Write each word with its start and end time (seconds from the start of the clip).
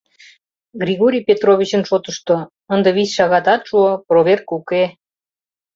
Григорий 0.81 1.25
Петровичын 1.29 1.83
шотышто, 1.89 2.35
ынде 2.73 2.89
вич 2.97 3.09
шагатат 3.17 3.61
шуо— 3.69 3.91
проверка 4.09 4.51
уке... 4.59 4.83